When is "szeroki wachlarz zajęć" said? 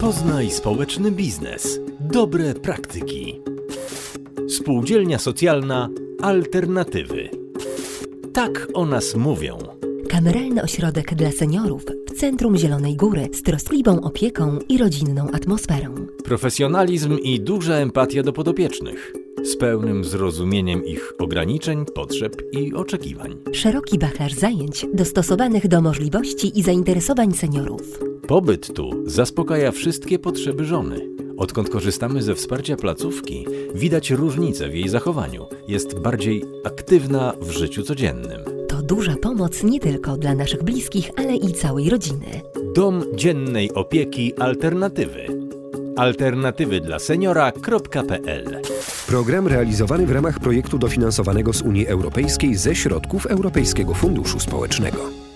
23.52-24.86